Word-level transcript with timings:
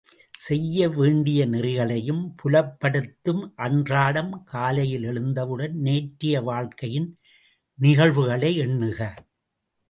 செய்ய 0.33 0.87
வேண்டிய 0.89 1.41
நெறிகளையும் 1.45 2.23
புலப்படுத்தும், 2.39 3.43
அன்றாடம் 3.57 4.31
காலையில் 4.45 5.03
எழுந்தவுடன் 5.03 5.75
நேற்றைய 5.79 6.41
வாழ்க்கையின் 6.41 7.09
நிகழ்வுகளை 7.79 8.51
எண்ணுக! 8.57 8.99